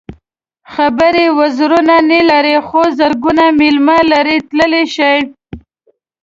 خبرې 0.73 1.25
وزرونه 1.39 1.95
نه 2.11 2.19
لري 2.29 2.57
خو 2.67 2.81
زرګونه 2.99 3.45
مېله 3.59 3.97
لرې 4.11 4.37
تللی 4.49 4.85
شي. 4.95 5.15